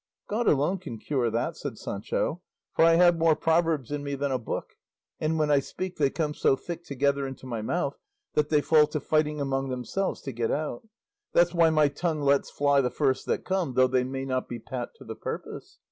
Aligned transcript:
"God 0.27 0.47
alone 0.47 0.79
can 0.79 0.97
cure 0.97 1.29
that," 1.29 1.55
said 1.55 1.77
Sancho; 1.77 2.41
"for 2.73 2.83
I 2.83 2.95
have 2.95 3.19
more 3.19 3.35
proverbs 3.35 3.91
in 3.91 4.03
me 4.03 4.15
than 4.15 4.31
a 4.31 4.39
book, 4.39 4.75
and 5.19 5.37
when 5.37 5.51
I 5.51 5.59
speak 5.59 5.97
they 5.97 6.09
come 6.09 6.33
so 6.33 6.55
thick 6.55 6.83
together 6.83 7.27
into 7.27 7.45
my 7.45 7.61
mouth 7.61 7.99
that 8.33 8.49
they 8.49 8.61
fall 8.61 8.87
to 8.87 8.99
fighting 8.99 9.39
among 9.39 9.69
themselves 9.69 10.21
to 10.21 10.31
get 10.31 10.49
out; 10.49 10.87
that's 11.33 11.53
why 11.53 11.69
my 11.69 11.87
tongue 11.87 12.21
lets 12.21 12.49
fly 12.49 12.81
the 12.81 12.89
first 12.89 13.27
that 13.27 13.45
come, 13.45 13.75
though 13.75 13.85
they 13.85 14.03
may 14.03 14.25
not 14.25 14.49
be 14.49 14.57
pat 14.57 14.89
to 14.95 15.03
the 15.05 15.13
purpose. 15.15 15.77